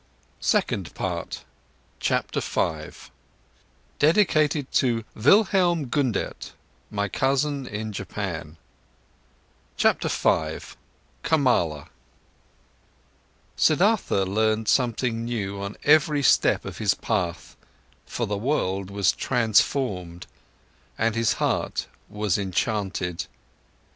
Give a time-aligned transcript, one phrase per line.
[0.39, 1.45] SECOND PART
[1.99, 3.11] Dedicated
[4.71, 6.53] to Wilhelm Gundert,
[6.89, 8.57] my cousin in Japan
[9.77, 10.65] KAMALA
[13.55, 17.55] Siddhartha learned something new on every step of his path,
[18.07, 20.25] for the world was transformed,
[20.97, 23.27] and his heart was enchanted.